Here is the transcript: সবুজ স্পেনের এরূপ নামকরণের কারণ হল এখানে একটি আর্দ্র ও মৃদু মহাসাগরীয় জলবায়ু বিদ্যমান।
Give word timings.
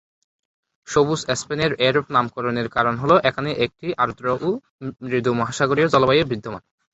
সবুজ 0.87 1.21
স্পেনের 1.33 1.71
এরূপ 1.87 2.05
নামকরণের 2.15 2.67
কারণ 2.75 2.95
হল 2.97 3.11
এখানে 3.29 3.49
একটি 3.65 3.87
আর্দ্র 4.03 4.25
ও 4.39 4.49
মৃদু 5.01 5.31
মহাসাগরীয় 5.39 5.87
জলবায়ু 5.93 6.23
বিদ্যমান। 6.31 6.63